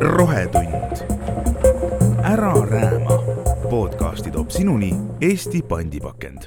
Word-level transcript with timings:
rohetund. 0.00 0.96
ära 2.24 2.52
rääma. 2.70 3.22
podcasti 3.70 4.30
toob 4.30 4.50
sinuni 4.50 4.94
Eesti 5.20 5.62
pandipakend. 5.62 6.42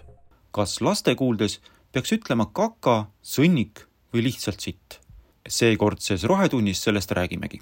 kas 0.52 0.82
laste 0.82 1.16
kuuldes 1.16 1.62
peaks 1.92 2.12
ütlema 2.12 2.46
kaka, 2.46 3.06
sõnnik 3.24 3.80
või 4.14 4.24
lihtsalt 4.24 4.60
sitt? 4.60 5.00
seekordses 5.48 6.24
Rohetunnis 6.24 6.84
sellest 6.84 7.12
räägimegi. 7.12 7.62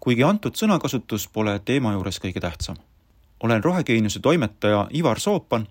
kuigi 0.00 0.22
antud 0.22 0.54
sõnakasutus 0.54 1.28
pole 1.32 1.58
teema 1.64 1.92
juures 1.92 2.20
kõige 2.20 2.40
tähtsam. 2.40 2.76
olen 3.40 3.64
Rohegeeniuse 3.64 4.20
toimetaja 4.20 4.88
Ivar 4.94 5.20
Soopan 5.20 5.68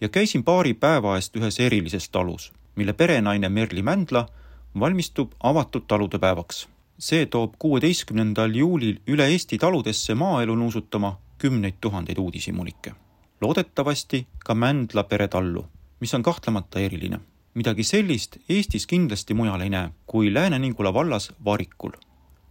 ja 0.00 0.08
käisin 0.08 0.44
paari 0.44 0.74
päeva 0.74 1.16
eest 1.16 1.36
ühes 1.36 1.60
erilises 1.60 2.08
talus, 2.08 2.52
mille 2.74 2.92
perenaine 2.92 3.48
Merli 3.48 3.82
Mändla 3.82 4.28
valmistub 4.80 5.32
avatud 5.42 5.82
talude 5.88 6.18
päevaks. 6.18 6.68
see 6.98 7.26
toob 7.26 7.54
kuueteistkümnendal 7.58 8.54
juulil 8.54 8.98
üle 9.06 9.26
Eesti 9.26 9.58
taludesse 9.58 10.14
maaelu 10.14 10.54
nuusutama 10.54 11.18
kümneid 11.38 11.74
tuhandeid 11.80 12.18
uudishimulikke. 12.18 12.92
loodetavasti 13.40 14.26
ka 14.38 14.54
Mändla 14.54 15.04
peretallu, 15.04 15.66
mis 16.00 16.14
on 16.14 16.22
kahtlemata 16.22 16.80
eriline. 16.80 17.20
midagi 17.54 17.84
sellist 17.84 18.36
Eestis 18.48 18.86
kindlasti 18.86 19.34
mujal 19.34 19.60
ei 19.60 19.70
näe, 19.70 19.90
kui 20.06 20.34
Lääne-Ningula 20.34 20.94
vallas 20.94 21.32
Varikul. 21.44 21.92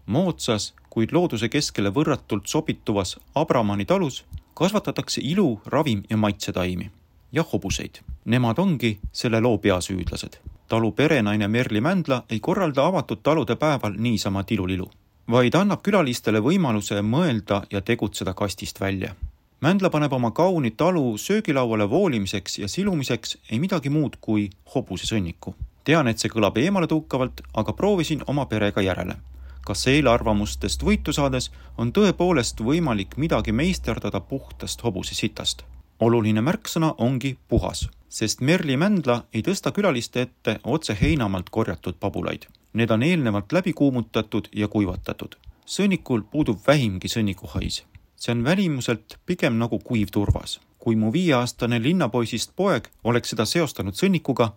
moodsas, 0.06 0.74
kuid 0.90 1.10
looduse 1.12 1.50
keskele 1.50 1.90
võrratult 1.90 2.46
sobituvas 2.46 3.20
Abramani 3.36 3.86
talus 3.86 4.26
kasvatatakse 4.54 5.22
ilu, 5.24 5.62
ravim 5.66 6.04
ja 6.10 6.18
maitsetaimi 6.18 6.92
ja 7.32 7.44
hobuseid. 7.54 7.96
Nemad 8.26 8.58
ongi 8.58 9.00
selle 9.12 9.42
loo 9.42 9.58
peasüüdlased. 9.58 10.53
Talu 10.68 10.92
perenaine 10.92 11.48
Merli 11.48 11.82
Mändla 11.82 12.24
ei 12.30 12.40
korralda 12.40 12.86
avatud 12.86 13.18
talude 13.24 13.56
päeval 13.56 13.94
niisama 13.98 14.44
tilulilu, 14.44 14.92
vaid 15.32 15.56
annab 15.56 15.82
külalistele 15.84 16.40
võimaluse 16.40 17.02
mõelda 17.02 17.64
ja 17.72 17.82
tegutseda 17.82 18.34
kastist 18.34 18.82
välja. 18.82 19.16
Mändla 19.62 19.90
paneb 19.90 20.14
oma 20.14 20.32
kauni 20.32 20.72
talu 20.72 21.18
söögilauale 21.18 21.90
voolimiseks 21.90 22.60
ja 22.60 22.68
silumiseks 22.68 23.38
ei 23.52 23.60
midagi 23.60 23.90
muud 23.90 24.18
kui 24.22 24.50
hobusesõnniku. 24.76 25.56
tean, 25.84 26.08
et 26.08 26.20
see 26.20 26.30
kõlab 26.30 26.58
eemaletõukavalt, 26.58 27.42
aga 27.54 27.74
proovisin 27.74 28.22
oma 28.28 28.46
perega 28.46 28.82
järele 28.82 29.16
kas 29.66 29.88
eelarvamustest 29.88 30.84
võitu 30.84 31.14
saades 31.14 31.52
on 31.78 31.94
tõepoolest 31.94 32.60
võimalik 32.60 33.16
midagi 33.18 33.52
meisterdada 33.52 34.20
puhtast 34.20 34.84
hobusesitast 34.84 35.64
oluline 36.04 36.42
märksõna 36.42 36.94
ongi 36.98 37.38
puhas, 37.48 37.88
sest 38.14 38.42
Merli 38.46 38.76
Mändla 38.78 39.24
ei 39.34 39.42
tõsta 39.42 39.72
külaliste 39.74 40.22
ette 40.22 40.60
otse 40.64 40.94
heinamaalt 41.00 41.48
korjatud 41.50 41.96
pabulaid. 42.00 42.46
Need 42.74 42.92
on 42.94 43.04
eelnevalt 43.04 43.52
läbi 43.52 43.74
kuumutatud 43.74 44.48
ja 44.56 44.68
kuivatatud. 44.68 45.36
sõnnikul 45.66 46.22
puudub 46.32 46.60
vähimgi 46.68 47.08
sõnnikuhais. 47.08 47.84
see 48.16 48.32
on 48.32 48.44
välimuselt 48.44 49.18
pigem 49.26 49.58
nagu 49.58 49.80
kuiv 49.80 50.08
turvas. 50.12 50.60
kui 50.80 50.96
mu 50.96 51.14
viieaastane 51.14 51.82
linnapoisist 51.82 52.52
poeg 52.56 52.88
oleks 53.04 53.30
seda 53.30 53.46
seostanud 53.46 53.94
sõnnikuga, 53.94 54.52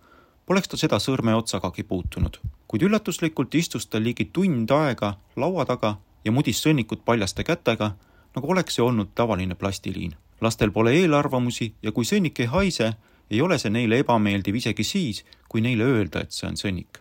poleks 0.47 0.69
ta 0.69 0.77
seda 0.77 0.97
sõrmeotsagagi 0.97 1.83
puutunud. 1.83 2.37
kuid 2.69 2.83
üllatuslikult 2.83 3.55
istus 3.55 3.87
ta 3.87 3.99
ligi 3.99 4.25
tund 4.25 4.71
aega 4.71 5.15
laua 5.37 5.65
taga 5.65 5.97
ja 6.25 6.33
mudis 6.33 6.63
sõnnikut 6.67 7.05
paljaste 7.05 7.45
kätega, 7.45 7.97
nagu 8.35 8.51
oleks 8.51 8.75
see 8.75 8.85
olnud 8.85 9.09
tavaline 9.15 9.55
plastiliin 9.55 10.15
lastel 10.41 10.71
pole 10.71 10.93
eelarvamusi 10.93 11.75
ja 11.83 11.93
kui 11.93 12.05
sõnnik 12.05 12.41
ei 12.41 12.47
haise, 12.47 12.95
ei 13.31 13.41
ole 13.41 13.59
see 13.59 13.71
neile 13.71 13.99
ebameeldiv 14.03 14.61
isegi 14.61 14.85
siis, 14.85 15.25
kui 15.49 15.61
neile 15.61 15.85
öelda, 15.85 16.23
et 16.23 16.33
see 16.33 16.49
on 16.49 16.57
sõnnik. 16.57 17.01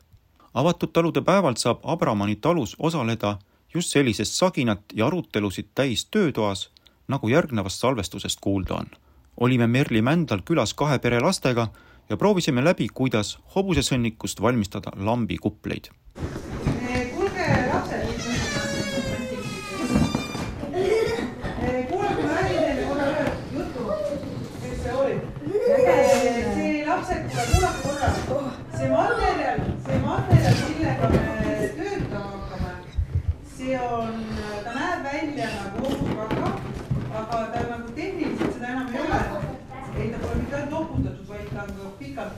avatud 0.54 0.92
talude 0.94 1.22
päeval 1.22 1.56
saab 1.60 1.80
Abramani 1.84 2.36
talus 2.36 2.76
osaleda 2.80 3.38
just 3.74 3.92
sellisest 3.92 4.34
saginat 4.34 4.82
ja 4.94 5.08
arutelusid 5.08 5.68
täis 5.76 6.06
töötoas, 6.06 6.70
nagu 7.08 7.28
järgnevast 7.30 7.80
salvestusest 7.80 8.40
kuulda 8.42 8.74
on. 8.74 8.88
olime 9.38 9.68
Merli 9.68 10.02
Mändal 10.02 10.42
külas 10.46 10.74
kahe 10.74 11.00
pere 11.00 11.20
lastega 11.20 11.68
ja 12.10 12.18
proovisime 12.18 12.64
läbi, 12.64 12.88
kuidas 12.94 13.40
hobusesõnnikust 13.56 14.42
valmistada 14.42 14.92
lambikupleid 14.96 15.92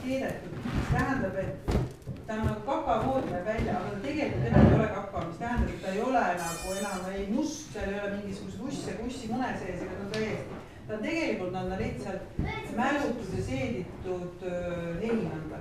keedetud, 0.08 0.58
mis 0.64 0.90
tähendab, 0.92 1.36
et 1.42 1.70
ta 2.26 2.34
on 2.34 2.46
nagu 2.46 2.60
kaka 2.66 2.96
moodi 3.06 3.32
näeb 3.32 3.46
välja, 3.48 3.74
aga 3.78 3.90
ta 3.94 4.00
tegelikult 4.04 4.46
enam 4.50 4.68
ei 4.68 4.76
ole 4.78 4.88
kaka, 4.94 5.24
mis 5.28 5.40
tähendab, 5.42 5.72
et 5.74 5.82
ta 5.82 5.92
ei 5.94 6.02
ole 6.06 6.22
nagu 6.42 6.76
enam 6.80 7.10
ei 7.14 7.26
must, 7.32 7.72
seal 7.72 7.92
ei 7.92 8.00
ole 8.00 8.14
mingisugust 8.16 8.62
usse 8.68 8.96
kussi 9.00 9.32
mune 9.32 9.50
sees, 9.60 9.82
ega 9.84 9.98
ta 9.98 10.06
on 10.06 10.12
täiesti. 10.16 10.62
ta 10.88 11.00
tegelikult 11.04 11.58
on 11.60 11.72
ta 11.72 11.80
lihtsalt 11.82 12.22
mälutud 12.76 13.34
ja 13.36 13.42
seeditud 13.50 14.46
öö, 14.52 14.94
hein 15.02 15.26
on 15.36 15.44
ta. 15.50 15.58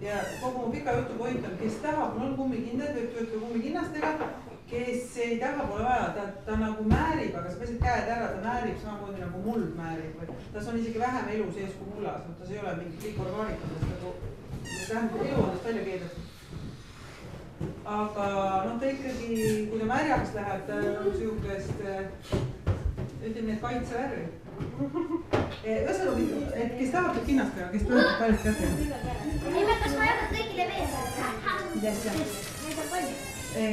ja 0.00 0.16
kogu 0.40 0.66
mu 0.66 0.72
pika 0.72 0.92
jutu 0.98 1.14
point 1.18 1.46
on, 1.50 1.56
kes 1.60 1.80
tahab, 1.84 2.18
mul 2.18 2.30
on 2.30 2.36
kummikindad, 2.40 2.92
võib 2.98 3.14
töötada 3.14 3.44
kummikinnastega, 3.46 4.30
kes 4.70 5.16
ei 5.22 5.38
taha, 5.38 5.66
pole 5.66 5.84
vaja, 5.84 6.06
ta, 6.16 6.22
ta 6.46 6.56
nagu 6.58 6.84
määrib, 6.90 7.34
aga 7.38 7.50
sa 7.50 7.60
pesed 7.60 7.78
käed 7.82 8.08
ära, 8.10 8.30
ta 8.34 8.40
määrib 8.42 8.80
samamoodi 8.82 9.22
nagu 9.22 9.42
muld 9.44 9.74
määrib 9.78 10.16
või 10.18 10.38
tas 10.54 10.70
on 10.70 10.78
isegi 10.80 11.02
vähem 11.02 11.28
elu 11.34 11.50
sees 11.54 11.76
kui 11.78 11.92
mullas, 11.92 12.24
tas 12.40 12.50
ei 12.50 12.62
ole 12.62 12.72
mingi 12.80 13.02
kõik 13.04 13.20
orgaanikud 13.26 13.76
nagu 13.92 14.14
tähendab, 14.88 15.20
elu 15.26 15.42
on 15.42 15.52
tast 15.52 15.68
välja 15.68 15.84
keedetud. 15.84 16.24
aga 17.96 18.26
noh, 18.66 18.80
ta 18.80 18.90
ikkagi, 18.90 19.38
kui 19.70 19.78
ta 19.78 19.86
märjaks 19.92 20.34
läheb, 20.34 20.66
ta 20.66 20.80
on 21.04 21.12
sihukest, 21.14 21.86
ütleme 23.22 23.46
nii, 23.46 23.54
et 23.54 23.62
kaitsevärvi. 23.62 24.26
Ühesõnaga, 25.66 26.22
et 26.54 26.70
kes 26.78 26.90
tahab, 26.94 27.10
teeb 27.16 27.26
kinnastega, 27.30 27.68
kes 27.72 27.84
töötab 27.88 28.16
paljalt 28.20 28.42
kätega. 28.46 28.74
Emme, 29.52 29.74
kas 29.82 29.92
ma 29.96 30.04
jagan 30.10 30.28
kõigile 30.34 30.64
veel? 30.72 30.88
mis 31.74 31.88
asja? 31.92 32.12
Neid 32.16 32.78
on 32.82 32.88
palju. 32.92 33.14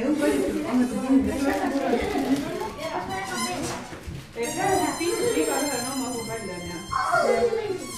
on 0.08 0.14
valitud, 0.22 0.56
annate 0.72 0.94
ma 0.94 1.54
jagan 1.54 1.70
veel? 1.74 1.92
see 4.34 4.66
on 4.66 4.82
piisab, 4.98 5.36
igaühel 5.44 5.78
on 5.78 5.86
oma 5.92 6.06
õhu 6.10 6.22
välja, 6.28 6.54
onju. 6.58 6.78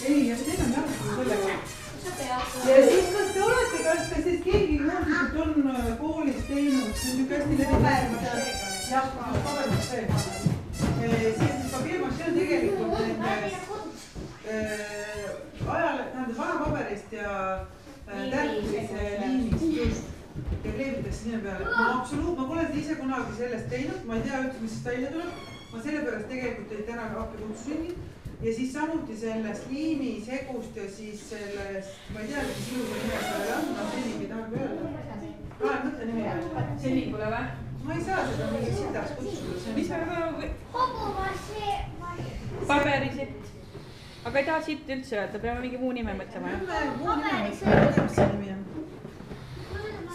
ei, 0.04 0.20
ja 0.28 0.36
teil 0.44 0.60
on 0.66 0.70
jah, 0.76 0.86
sellega 1.16 1.56
ja 2.68 2.76
siis, 2.88 3.06
kas 3.12 3.32
te 3.34 3.42
olete, 3.42 3.78
kas 3.84 4.08
te 4.10 4.22
siis 4.22 4.40
keegi 4.44 4.78
muusikud 4.78 5.36
on 5.42 5.70
äh, 5.74 5.92
koolis 6.00 6.42
teinud, 6.48 6.90
see 6.94 7.10
on 7.10 7.16
niisugune 7.18 7.28
hästi 7.30 7.56
levinud. 7.60 8.26
jah, 8.90 9.06
pabermassee. 9.44 10.08
siis 11.38 11.65
papiirmassee 11.76 12.26
on 12.28 12.34
tegelikult 12.38 12.98
nendest 12.98 13.56
äh, 14.48 15.70
ajal, 15.74 15.98
tähendab 16.12 16.38
vanapaberist 16.38 17.12
ja 17.12 17.32
äh, 18.08 18.30
tärkise 18.30 19.02
liimist 19.24 19.64
just. 19.76 20.04
ja 20.64 20.72
kleebitakse 20.72 21.22
sinna 21.22 21.38
peale. 21.38 21.64
ma 21.64 22.00
absoluut, 22.00 22.38
ma 22.38 22.44
pole 22.44 22.66
ise 22.74 22.94
kunagi 22.94 23.36
sellest 23.38 23.68
teinud, 23.68 24.04
ma 24.06 24.16
ei 24.16 24.26
tea 24.26 24.42
üldse, 24.44 24.60
mis 24.62 24.72
sellest 24.72 24.90
välja 24.90 25.12
tuleb. 25.14 25.32
ma 25.72 25.82
sellepärast 25.82 26.28
tegelikult 26.32 26.68
teid 26.72 26.86
täna 26.90 27.08
ka 27.12 27.22
appi 27.24 27.42
kutsusingi 27.42 27.94
ja 28.42 28.54
siis 28.54 28.72
samuti 28.72 29.16
sellest 29.16 29.70
liimisegust 29.70 30.76
ja 30.76 30.88
siis 30.96 31.28
sellest, 31.30 32.00
ma 32.14 32.20
ei 32.20 32.32
tea, 32.32 32.48
mis 32.48 32.72
ilusa 32.72 33.02
nime 33.02 33.22
sellel 33.28 33.54
on, 33.58 33.70
ma 33.76 33.86
senini 33.92 34.32
tahaks 34.32 34.58
öelda. 34.60 34.90
loe, 35.60 35.78
mõtle 35.84 36.10
nimi 36.10 36.28
välja. 36.28 36.66
sennikule 36.82 37.32
või? 37.36 37.65
Ma 37.86 37.94
ei 37.94 38.04
saa 38.04 38.24
seda 38.30 38.46
mingiks 38.52 38.78
sitaks 38.80 39.10
kutsuda, 39.18 39.60
see 39.60 39.70
on 39.70 39.74
mis 39.74 39.86
ise. 39.86 39.96
hobumassee. 40.72 41.76
paberisitt. 42.66 43.52
aga 44.24 44.38
ei 44.38 44.46
taha 44.50 44.60
sitt 44.68 44.90
üldse 44.96 45.18
öelda, 45.20 45.38
peame 45.38 45.60
mingi 45.64 45.78
muu 45.82 45.92
nime 45.94 46.16
mõtlema 46.18 46.46
jah? 46.52 46.60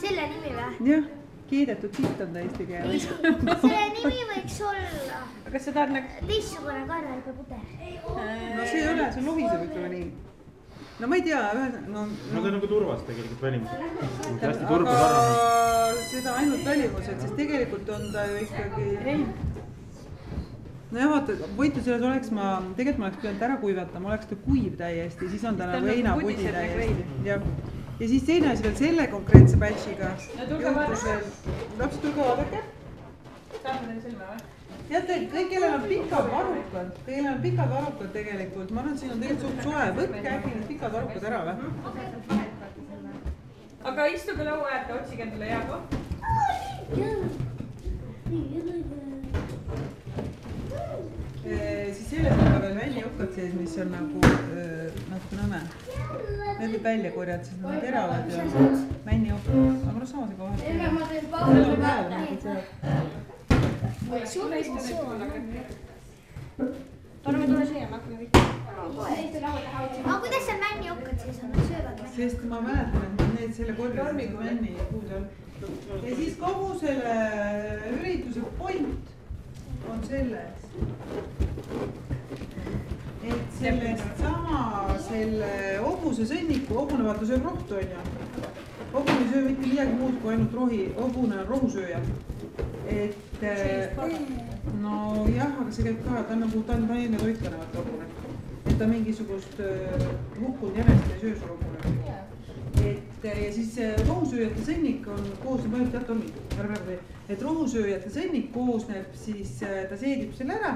selle 0.01 0.27
nimi 0.33 0.55
või? 0.57 0.73
jah, 0.89 1.05
kiidetud 1.51 2.01
sitt 2.01 2.25
on 2.25 2.33
ta 2.33 2.43
eesti 2.47 2.67
keeles. 2.73 3.07
selle 3.07 3.85
nimi 3.99 4.25
võiks 4.33 4.57
olla 4.71 5.21
kas 5.51 5.65
sa 5.67 5.71
tahad 5.75 5.95
nagu 5.95 6.27
teistsugune 6.27 6.83
karjapudel. 6.87 7.63
no 8.57 8.65
see 8.65 8.83
ei 8.83 8.91
ole, 8.93 9.07
see 9.15 9.25
lohiseb, 9.25 9.65
ütleme 9.69 9.89
nii. 9.95 10.30
No 11.01 11.07
ma 11.07 11.15
ei 11.17 11.23
tea, 11.25 11.41
no, 11.87 12.01
no 12.31 12.41
ta 12.41 12.47
on 12.47 12.53
nagu 12.57 12.67
turvas 12.69 13.01
tegelikult 13.07 13.41
välimuselt. 13.41 13.79
hästi 14.41 14.63
aga 14.65 14.67
turbus 14.69 14.99
sarnane. 15.01 16.03
seda 16.11 16.35
ainult 16.41 16.65
välimuselt, 16.65 17.21
sest 17.23 17.35
tegelikult 17.39 17.89
on 17.95 18.05
ta 18.13 18.25
ju 18.29 18.37
ikkagi. 18.45 18.85
ei, 19.05 19.25
nojah, 20.91 21.09
vaata, 21.15 21.37
võitlus 21.57 21.87
selles 21.87 22.05
oleks 22.11 22.31
ma, 22.37 22.47
tegelikult 22.77 23.01
ma 23.01 23.09
oleks 23.09 23.21
pidanud 23.23 23.45
ära 23.49 23.57
kuivatama, 23.65 24.11
oleks 24.13 24.29
ta 24.31 24.37
kuiv 24.45 24.77
täiesti, 24.81 25.29
siis 25.33 25.45
on 25.49 25.57
ta 25.59 25.69
nagu 25.71 25.81
nagu 25.85 25.93
heinapudi 25.95 26.27
pudiseb 26.29 26.55
nagu 26.59 26.79
täiesti, 26.79 27.27
jah. 27.29 27.49
ja 28.03 28.11
siis 28.13 28.23
teine 28.29 28.53
asi 28.53 28.67
veel 28.67 28.77
selle 28.85 29.07
konkreetse 29.17 29.57
batch'iga 29.65 30.13
No 30.37 30.49
tulge 30.53 30.75
vaadake. 30.77 31.17
lapsed 31.81 32.01
tulge 32.05 32.21
vaadake. 32.29 32.63
saame 33.63 33.87
teile 33.87 34.01
silma 34.07 34.33
või? 34.33 34.49
teate, 34.91 35.17
kõik, 35.31 35.49
kellel 35.51 35.73
on 35.77 35.83
pikad 35.87 36.25
varrukad, 36.31 36.89
kellel 37.05 37.33
on 37.33 37.41
pikad 37.45 37.69
varrukad 37.71 38.09
tegelikult, 38.15 38.71
ma 38.71 38.81
arvan, 38.81 38.93
et 38.95 38.99
siin 39.03 39.13
on 39.13 39.21
tegelikult 39.23 39.47
suht 39.47 39.63
soe, 39.67 39.85
võtke 39.99 40.33
äkki 40.33 40.49
need 40.55 40.65
pikad 40.71 40.91
varrukad 40.97 41.23
ära 41.29 41.39
või? 41.47 41.55
aga 43.91 44.01
istuge 44.13 44.43
laua 44.45 44.67
äärde, 44.75 44.91
otsige 44.99 45.23
endale 45.25 45.45
hea 45.49 45.61
koht. 45.69 45.85
Eh, 51.51 51.87
siis 51.95 52.09
selles 52.09 52.35
on 52.37 52.51
ka 52.53 52.59
veel 52.61 52.75
väljajukkad 52.77 53.31
sees, 53.35 53.53
mis 53.57 53.73
on 53.81 53.89
nagu 53.95 54.17
äh, 54.27 54.91
natuke 55.09 55.35
nõme. 55.39 55.61
Need 56.59 56.69
võib 56.75 56.85
välja 56.85 57.11
korjata, 57.15 57.47
sest 57.47 57.59
nad 57.63 57.71
on 57.71 57.81
teravad 57.87 58.23
ja 58.29 58.43
männijuhk, 59.07 59.45
aga 59.49 59.97
noh, 59.97 60.07
samas 60.13 60.31
ega 60.35 60.43
vahest. 60.45 60.65
Parem 67.23 67.45
tule 67.47 67.65
siia, 67.65 67.85
me 67.87 67.95
hakkame 67.95 68.15
kõik. 68.19 68.33
aga 70.03 70.15
kuidas 70.23 70.43
seal 70.47 70.59
männijukkad 70.63 71.21
siis 71.23 71.37
on, 71.43 71.53
söövad 71.69 71.95
männi? 72.01 72.15
sest 72.15 72.43
ma 72.49 72.59
mäletan, 72.65 73.05
et 73.07 73.21
need 73.37 73.53
selle 73.55 73.73
korjasid 73.77 74.33
männi 74.39 74.73
puude 74.89 75.13
all. 75.15 75.27
ja 76.09 76.15
siis 76.19 76.35
kogu 76.41 76.67
selle 76.81 77.15
ürituse 77.93 78.41
point 78.59 79.03
on 79.93 80.03
selles, 80.09 80.55
et 83.31 83.45
sellest 83.61 84.07
sama 84.19 84.59
selle 85.07 85.51
hobusesõnniku, 85.85 86.71
hobune 86.81 87.07
vaata 87.07 87.31
sööb 87.31 87.43
rohtu 87.47 87.79
onju. 87.79 87.99
hobune 88.93 89.19
ei 89.23 89.33
söö 89.33 89.41
mitte 89.49 89.67
midagi 89.67 89.99
muud 90.03 90.15
kui 90.21 90.35
ainult 90.35 90.53
rohi, 90.61 90.85
hobune 90.99 91.43
on 91.43 91.51
rohusööja. 91.55 92.01
et 92.87 93.30
äh, 93.43 93.97
nojah, 94.81 95.53
aga 95.61 95.71
see 95.71 95.85
käib 95.87 96.03
ka, 96.05 96.23
ta 96.27 96.35
on 96.35 96.43
nagu, 96.45 96.63
ta 96.67 96.77
on 96.77 96.87
taime 96.87 97.17
toitlane 97.17 97.57
vaata 97.57 97.83
hobune. 97.83 98.05
et 98.65 98.77
ta 98.77 98.87
mingisugust 98.87 99.59
äh, 99.59 100.07
hukkunud 100.39 100.77
jänest 100.77 101.11
ei 101.15 101.19
söö 101.21 101.35
sul 101.39 101.49
hobune. 101.49 102.15
et 102.85 103.25
äh, 103.25 103.43
ja 103.45 103.51
siis 103.53 103.75
see 103.75 103.91
rohusööjate 104.07 104.65
sõnnik 104.69 105.07
on, 105.07 105.27
koosneb 105.43 105.77
ainult 105.79 105.93
jah, 105.93 106.07
Tommi, 106.07 106.33
ära 106.57 106.67
praegu 106.71 106.87
tee. 106.87 106.99
et 107.29 107.45
rohusööjate 107.49 108.09
sõnnik 108.09 108.49
koosneb 108.53 109.13
siis, 109.25 109.59
ta 109.61 109.97
seedib 109.97 110.33
selle 110.37 110.59
ära 110.61 110.75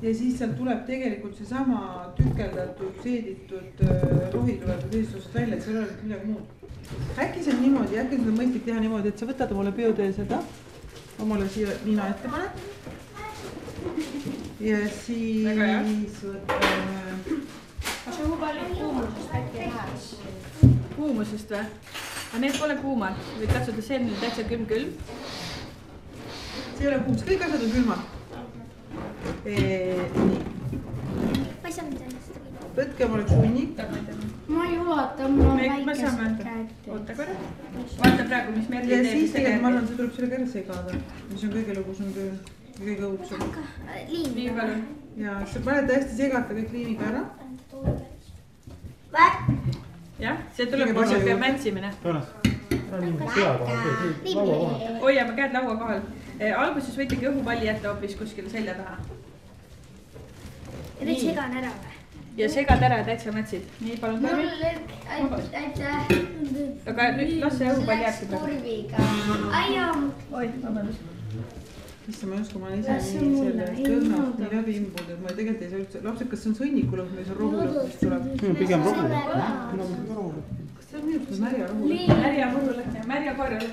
ja 0.00 0.14
siis 0.14 0.38
sealt 0.38 0.56
tuleb 0.56 0.84
tegelikult 0.86 1.36
seesama 1.36 1.82
tükeldatud, 2.16 2.96
seeditud 3.04 3.84
äh, 3.84 4.02
rohi 4.32 4.56
tuleb 4.62 4.84
teisest 4.90 5.34
välja, 5.34 5.56
et 5.56 5.64
seal 5.66 5.76
ei 5.76 5.82
ole 5.82 5.90
mitte 5.90 6.06
midagi 6.06 6.26
muud. 6.32 6.44
äkki 7.18 7.44
see 7.44 7.54
on 7.54 7.62
niimoodi, 7.62 7.98
äkki 8.00 8.18
seda 8.18 8.32
on 8.32 8.38
mõistlik 8.40 8.64
teha 8.68 8.80
niimoodi, 8.80 9.12
et 9.12 9.20
sa 9.20 9.28
võtad 9.28 9.52
omale 9.54 9.72
peotee 9.76 10.12
seda, 10.16 10.40
omale 11.18 11.48
siia 11.48 11.68
nina 11.84 12.08
ette 12.12 12.28
paned. 12.28 12.50
ja 14.60 14.78
siis 15.04 16.22
võtame 16.22 16.92
kui 18.22 18.38
palju 18.40 18.64
kuumusest 18.78 19.34
äkki 19.38 19.58
läheks? 19.58 20.04
kuumusest 20.96 21.50
või? 21.54 21.64
aga 22.32 22.40
need 22.44 22.58
pole 22.60 22.76
kuumad, 22.80 23.16
võid 23.40 23.50
katsuda, 23.52 23.82
see 23.84 23.98
on 23.98 24.06
nüüd 24.08 24.20
täitsa 24.22 24.42
külm-külm. 24.48 24.90
see 26.76 26.86
ei 26.86 26.90
ole 26.92 27.00
kuum, 27.06 27.18
kõik 27.28 27.46
asjad 27.46 27.66
on 27.66 27.74
külmad. 27.76 28.02
nii, 29.44 29.60
ma 31.62 31.68
ei 31.68 31.76
saanud 31.76 32.00
ennast 32.06 32.32
võtke 32.78 33.08
omale 33.08 33.26
üks 33.26 33.34
hunnik, 33.36 33.74
ma 34.48 34.64
ei 34.66 34.78
ulata 34.78 35.28
me, 35.28 35.44
me 35.44 35.68
väikesed 35.68 36.42
käed. 36.42 36.68
oota 36.88 37.14
korra. 37.14 37.34
vaata 37.98 38.24
praegu, 38.24 38.56
mis 38.56 38.68
Merli 38.68 38.92
ja 38.92 38.98
teeb. 39.02 39.12
siis 39.12 39.32
tegelikult 39.32 39.62
ma 39.62 39.68
arvan, 39.68 39.86
see 39.86 39.96
tuleb 39.96 40.14
sellega 40.16 40.38
ära 40.38 40.46
segada, 40.54 40.98
mis 41.30 41.44
on 41.44 41.54
kõige 41.56 41.76
lõbusam 41.78 42.10
töö, 42.16 42.32
kõige 42.80 43.04
õudsem. 43.10 43.44
liim. 44.08 44.34
nii 44.38 44.50
palun. 44.58 44.82
ja 45.24 45.38
sa 45.52 45.64
paned 45.68 45.94
hästi 45.96 46.18
segata 46.22 46.58
kõik 46.58 46.74
liimiga 46.78 47.08
ära. 47.12 47.22
jah, 50.18 50.44
see 50.56 50.66
tuleb 50.66 50.88
Kõige 50.88 50.98
mul 50.98 51.10
siuke 51.14 51.24
parem. 51.24 51.42
mäntsimine. 51.46 51.94
Joonas, 52.04 52.34
ära 52.74 53.00
niimoodi 53.06 53.32
pea 53.34 53.56
kohal 53.62 53.82
tee, 53.86 54.12
tee 54.26 54.36
laua 54.36 54.60
kohal. 54.66 55.00
hoiame 55.06 55.40
käed 55.40 55.58
laua 55.60 55.80
kohal. 55.86 56.06
alguses 56.66 56.98
võitegi 56.98 57.30
õhupalli 57.30 57.70
jätta 57.70 57.92
hoopis 57.92 58.18
kuskile 58.18 58.50
selja 58.50 58.74
taha 58.74 58.98
ja 61.02 61.08
nüüd 61.08 61.18
segan 61.18 61.58
ära 61.58 61.72
või? 61.82 62.01
Ja 62.36 62.48
segad 62.48 62.82
ära 62.82 63.04
täitsa 63.04 63.32
mätsid. 63.32 63.62
nii, 63.80 63.96
palun 64.00 64.24
aitäh. 64.26 65.96
aga 66.86 67.08
nüüd 67.16 67.40
las 67.42 67.58
see 67.58 67.72
õhupall 67.72 68.04
jääbki 68.04 68.28
praegu. 68.30 68.46
kurviga. 68.46 68.96
ai 69.58 69.74
jaa, 69.74 69.90
oi, 70.30 70.46
vabandust. 70.62 71.00
issand, 72.08 72.30
ma 72.30 72.36
ei 72.36 72.42
oska, 72.42 72.58
ma 72.58 72.66
olen 72.66 72.80
ise 72.80 72.90
nii 73.20 73.84
kõrnast 73.86 74.14
muuda. 74.14 74.44
nii 74.44 74.56
läbi 74.56 74.76
imbunud, 74.80 75.10
et 75.14 75.20
ma 75.22 75.34
tegelikult 75.36 75.66
ei 75.66 75.70
saa 75.72 75.80
üldse, 75.82 76.02
lapsed, 76.06 76.30
kas 76.30 76.42
see 76.42 76.50
on 76.52 76.58
sõnniku 76.60 77.00
lõhn 77.00 77.16
või 77.16 77.26
see 77.26 77.34
on 77.34 77.40
rohu 77.40 77.54
lõhn, 77.60 77.72
mis 77.88 77.98
tuleb? 78.00 78.22
pigem 78.62 78.86
rohu, 78.88 79.02
pigem 79.72 79.92
rohu. 80.20 80.44
kas 80.78 80.88
see 80.88 81.02
on 81.02 81.10
arust 81.16 81.42
märja 81.44 81.66
rohu 81.72 81.90
lõhn? 81.90 82.22
märja 82.22 82.52
murulõhn 82.54 82.96
ja 83.00 83.04
märja 83.12 83.34
korjal. 83.42 83.66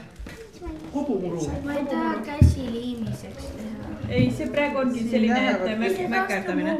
hobumuru. 0.97 1.47
ma 1.63 1.77
ei 1.79 1.87
taha 1.93 2.11
käsi 2.27 2.67
liimiseks 2.75 3.47
teha. 3.55 3.95
ei, 4.09 4.27
see 4.35 4.51
praegu 4.51 4.83
ongi 4.83 5.07
selline, 5.07 5.39
mäkerdamine. 6.17 6.75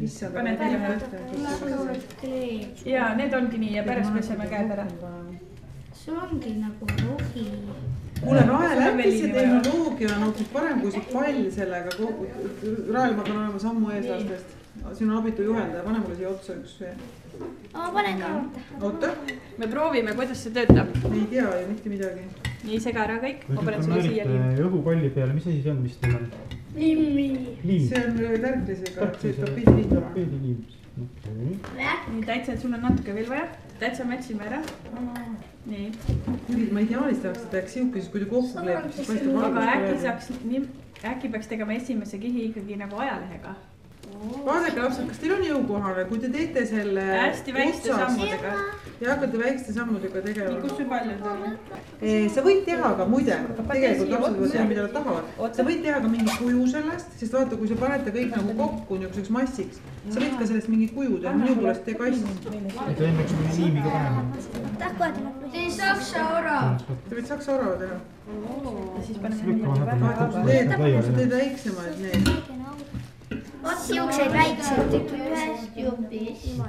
issand, 0.00 0.34
Pane 0.34 0.56
kleep, 2.20 2.86
ja 2.86 3.14
need 3.14 3.34
ongi 3.34 3.58
nii 3.58 3.74
ja 3.76 3.82
pärast 3.84 4.14
peseme 4.16 4.46
käed 4.48 4.70
ära. 4.72 4.86
see 5.92 6.14
ongi 6.16 6.54
nagu 6.60 6.86
rohi. 7.02 7.46
kuule, 8.22 8.40
on 8.40 8.48
vaja. 8.48 8.92
tehnoloogia 9.32 10.16
on 10.16 10.22
hoopis 10.24 10.48
parem 10.52 10.80
kui 10.80 10.90
see 10.92 11.04
pall 11.12 11.50
sellega 11.50 11.96
kogu, 11.96 12.26
Rael, 12.92 13.16
ma 13.16 13.22
pean 13.22 13.36
olema 13.36 13.58
sammu 13.58 13.90
ees 13.90 14.08
lastest. 14.08 14.56
siin 14.92 15.10
on 15.10 15.18
abitu 15.18 15.42
juhendaja, 15.42 15.82
pane 15.82 15.98
mulle 15.98 16.16
siia 16.16 16.28
otsa 16.28 16.52
üks 16.52 16.78
ma 17.72 17.90
panen 17.92 18.20
ka 18.20 18.30
oota, 18.80 19.12
me 19.58 19.66
proovime, 19.66 20.14
kuidas 20.14 20.42
see 20.44 20.52
töötab. 20.56 20.96
ei 21.12 21.26
tea 21.30 21.60
ju 21.60 21.68
mitte 21.68 21.88
midagi. 21.88 22.41
nii, 22.66 22.80
sega 22.82 23.06
ära 23.06 23.18
kõik, 23.22 23.46
ma 23.50 23.64
panen 23.66 23.86
sulle 23.86 24.02
siia 24.04 24.26
liimi. 24.26 24.42
paneerite 24.42 24.66
õhupalli 24.68 25.10
peale, 25.14 25.38
mis 25.38 25.48
asi 25.48 25.62
see 25.64 25.72
on, 25.72 25.80
mis 25.86 25.96
teil 26.02 26.18
on? 26.18 26.28
limi. 26.76 27.26
liim. 27.64 27.88
see 27.88 28.04
on 28.04 28.20
tärklisega, 28.44 29.08
see 29.22 29.34
tapeedi 29.38 29.74
liim. 29.78 29.88
tapeediliim. 29.96 30.60
okei. 31.06 31.56
nii, 32.12 32.22
täitsa, 32.28 32.58
sul 32.60 32.76
on 32.78 32.86
natuke 32.88 33.16
veel 33.16 33.32
vaja, 33.32 33.48
täitsa 33.80 34.06
mätsime 34.08 34.46
ära. 34.50 34.62
nii, 35.66 35.90
kuigi 36.46 36.70
ma 36.74 36.86
ideaalis 36.86 37.20
tahaks, 37.24 37.48
et 37.48 37.58
läheks 37.58 37.76
sihuke, 37.78 38.00
siis 38.00 38.14
kui 38.14 38.24
ta 38.24 38.30
kokku 38.30 38.62
kleebib, 38.62 38.96
siis 38.96 39.10
paistab 39.10 39.44
aga 39.50 39.68
äkki 39.74 39.98
saaks 40.06 40.32
äkki 41.02 41.28
peaks 41.28 41.50
tegema 41.50 41.74
esimese 41.74 42.18
kihi 42.18 42.48
ikkagi 42.50 42.78
nagu 42.78 42.96
ajalehega. 43.02 43.54
Vaadake 44.46 44.80
lapsed, 44.82 45.06
kas 45.08 45.20
teil 45.22 45.34
on 45.36 45.42
jõukohane, 45.46 46.04
kui 46.08 46.20
te 46.22 46.30
teete 46.32 46.64
selle 46.66 47.04
hästi 47.08 47.54
väikeste 47.54 47.96
sammudega. 47.96 48.52
ja 49.00 49.10
hakkate 49.12 49.38
väikeste 49.38 49.74
sammudega 49.76 50.22
tegema 50.26 50.60
kus. 50.62 50.74
sul 50.76 50.88
pall 50.90 51.10
on 51.10 52.30
sa 52.34 52.44
võid 52.46 52.62
teha 52.66 52.92
ka 52.98 53.06
muide, 53.10 53.38
tegelikult 53.56 54.14
lapsed 54.14 54.36
võivad 54.36 54.54
teha, 54.56 54.66
mida 54.70 54.86
nad 54.86 54.94
tahavad. 54.96 55.56
Sa 55.58 55.66
võid 55.66 55.82
teha 55.86 56.00
ka 56.04 56.12
mingi 56.12 56.36
kuju 56.38 56.68
sellest, 56.74 57.18
sest 57.20 57.36
vaata, 57.36 57.58
kui 57.60 57.70
sa 57.70 57.78
panete 57.82 58.14
kõik 58.14 58.36
nagu 58.36 58.56
kokku 58.62 59.00
niisuguseks 59.02 59.34
massiks, 59.36 59.82
sa 60.08 60.22
võid 60.22 60.38
ka 60.38 60.48
sellest 60.52 60.72
mingi 60.72 60.88
kuju 60.94 61.20
teha, 61.24 61.34
minu 61.38 61.58
poolest 61.60 61.84
tee 61.88 61.98
kass. 61.98 62.24
et 62.32 62.48
enne 62.54 63.18
peaks 63.20 63.36
mingi 63.38 63.60
liimi 63.60 63.84
ka 63.86 63.90
panema. 63.98 65.34
tee 65.52 65.68
saksa 65.70 66.26
orav. 66.38 66.82
sa 66.88 67.14
võid 67.14 67.30
saksa 67.34 67.54
orav 67.58 67.78
teha. 67.82 68.00
ja 68.96 69.06
siis 69.06 69.22
kui 69.22 71.06
sa 71.06 71.16
teed 71.20 71.38
väiksemaid 71.38 72.02
neid. 72.06 72.60
Vot 73.62 73.78
siukseid 73.86 74.32
väikseid. 74.32 74.92
ühest 74.92 75.76
jupist. 75.76 76.60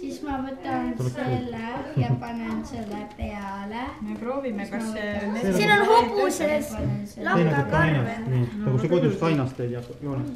siis 0.00 0.20
ma 0.24 0.38
võtan 0.44 0.92
selle 1.14 1.64
ja 2.00 2.12
panen 2.20 2.62
selle 2.64 3.00
peale. 3.16 3.82
me 4.02 4.16
proovime, 4.20 4.68
kas 4.70 4.92
see. 4.92 5.56
siin 5.56 5.74
on 5.74 5.86
hobuses 5.90 6.70
nii, 6.76 8.46
nagu 8.64 8.78
sa 8.78 8.94
kodus 8.94 9.18
tainast 9.20 9.60
teed, 9.60 9.76
Joonas. 10.02 10.30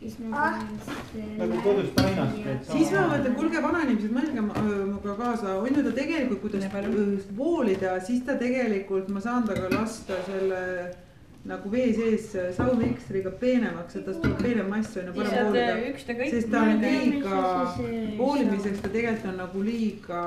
siis 0.00 0.16
ma 0.22 0.46
panen 0.46 0.78
selle. 0.86 1.34
nagu 1.42 1.60
kodus 1.66 1.90
tainast 1.98 2.38
teed. 2.46 2.62
siis 2.70 2.94
ma 2.94 3.04
mõtlen, 3.12 3.34
kuulge, 3.42 3.62
vanainimesed, 3.66 4.14
mõelge 4.14 4.46
minuga 4.46 5.18
kaasa, 5.20 5.58
on 5.60 5.76
ju 5.76 5.84
ta 5.90 5.92
tegelikult, 6.00 6.40
kui 6.40 6.50
ta 6.56 6.86
voolida, 7.36 7.98
siis 8.00 8.24
ta 8.24 8.38
tegelikult, 8.40 9.12
ma 9.12 9.20
saan 9.20 9.44
temaga 9.50 9.74
lasta 9.76 10.22
selle 10.30 10.62
nagu 11.48 11.70
vee 11.72 11.88
sees 11.96 12.30
saumikstriga 12.56 13.32
peenemaks, 13.40 13.96
et 13.96 14.04
tast 14.08 14.20
tuleb 14.24 14.42
peenem 14.42 14.68
mass 14.72 14.96
on 15.00 15.08
ju 15.08 15.14
parem 15.16 15.46
voolida. 15.46 15.76
ükskõik. 15.90 16.30
sest 16.34 16.50
ta 16.52 16.64
on 16.68 16.82
liiga 16.82 17.42
voolimiseks 18.18 18.82
ta 18.84 18.90
tegelikult 18.92 19.30
on 19.32 19.38
nagu 19.42 19.62
liiga 19.64 20.24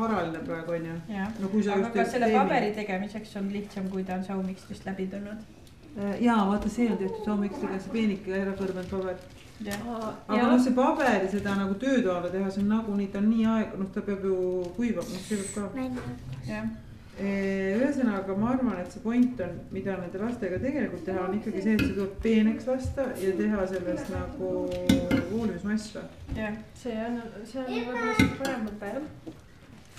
haraline 0.00 0.42
praegu 0.48 0.76
on 0.76 0.90
ju. 0.90 0.96
no 1.40 1.52
kui 1.52 1.62
sa 1.62 1.76
aga 1.76 1.86
just 1.86 1.94
kas 2.00 2.10
selle 2.16 2.28
teed 2.32 2.40
paberi 2.40 2.74
tegemiseks 2.76 3.36
on 3.40 3.48
lihtsam, 3.52 3.88
kui 3.94 4.04
ta 4.04 4.18
on 4.20 4.26
saumikstrist 4.28 4.88
läbi 4.88 5.08
tulnud? 5.14 5.46
Äh, 5.98 6.22
jaa, 6.22 6.46
vaata, 6.46 6.68
see 6.70 6.90
on 6.90 6.98
tehtud 6.98 7.24
saumikstriga, 7.24 7.78
see 7.82 7.94
peenike 7.94 8.34
ära 8.42 8.52
kõrbenud 8.58 8.90
paber. 8.92 9.16
aga 10.28 10.42
noh, 10.42 10.58
see 10.62 10.74
paberi 10.76 11.30
seda 11.32 11.56
nagu 11.58 11.74
töötoale 11.80 12.28
teha, 12.34 12.50
see 12.50 12.62
on 12.62 12.68
nagunii, 12.74 13.08
ta 13.14 13.22
on 13.22 13.32
nii 13.32 13.48
aeg, 13.54 13.72
noh, 13.80 13.88
ta 13.94 14.04
peab 14.06 14.28
ju 14.28 14.36
kuivama, 14.76 15.16
noh, 15.16 15.24
see 15.24 15.40
peab 15.54 15.72
ka. 15.72 16.04
jah, 16.46 16.68
ühesõnaga, 17.18 18.36
ma 18.38 18.52
arvan, 18.54 18.78
et 18.78 18.92
see 18.94 19.02
point 19.02 19.40
on, 19.42 19.56
mida 19.74 19.96
nende 19.98 20.20
lastega 20.22 20.60
tegelikult 20.62 21.04
teha, 21.08 21.24
on 21.26 21.34
ikkagi 21.38 21.64
see, 21.64 21.74
et 21.74 21.82
see 21.82 21.96
tuleb 21.96 22.14
peeneks 22.22 22.68
lasta 22.70 23.08
ja 23.18 23.34
teha 23.40 23.66
sellest 23.72 24.12
nagu 24.14 24.52
uurimismass 25.34 25.96
või. 25.96 26.06
jah. 26.38 26.56
see 26.78 26.96
on, 27.08 27.20
see 27.42 27.64
on 27.64 27.70
võib-olla 27.74 28.30
parem 28.42 28.66
mõte 28.68 28.94
jah. 28.94 29.44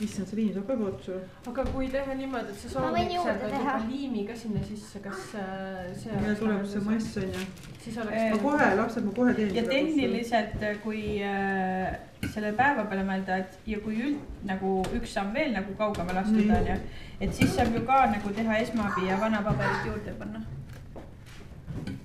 issand, 0.01 0.27
see 0.27 0.37
liin 0.39 0.53
saab 0.55 0.67
ka 0.67 0.75
otsa. 0.89 1.15
aga 1.51 1.63
kui 1.73 1.87
teha 1.91 2.13
niimoodi, 2.15 2.53
et 2.53 2.73
sa 2.73 2.83
Ma 2.83 2.91
seda 2.97 3.33
teha. 3.45 3.59
juba 3.59 3.77
liimi 3.89 4.25
ka 4.27 4.35
sinna 4.41 4.61
sisse, 4.63 4.99
kas 5.03 5.33
äh, 5.35 5.89
see. 6.03 6.19
ja 6.27 6.35
tuleb 6.39 6.65
see 6.73 6.83
mass 6.85 7.17
on 7.17 7.33
ju. 7.33 7.47
siis 7.83 7.97
ma 7.97 8.05
oleks. 8.05 8.43
kohe, 8.43 8.69
lapsed, 8.81 9.07
ma 9.07 9.15
kohe 9.17 9.33
teen. 9.39 9.55
ja 9.55 9.63
tehniliselt, 9.67 10.63
kui 10.83 11.01
äh, 11.23 11.97
selle 12.27 12.53
päeva 12.59 12.85
peale 12.91 13.03
mõelda, 13.07 13.39
et 13.43 13.57
ja 13.73 13.79
kui 13.83 13.99
üld 14.05 14.45
nagu 14.47 14.77
üks 14.97 15.15
samm 15.17 15.35
veel 15.35 15.51
nagu 15.55 15.75
kaugemale 15.79 16.23
astuda 16.23 16.61
onju, 16.61 16.77
et 17.19 17.35
siis 17.35 17.51
saab 17.57 17.75
ju 17.75 17.83
ka 17.89 18.05
nagu 18.13 18.31
teha 18.39 18.61
esmaabi 18.63 19.09
ja 19.09 19.19
vana 19.19 19.43
paberit 19.43 19.89
juurde 19.89 20.15
panna. 20.21 20.45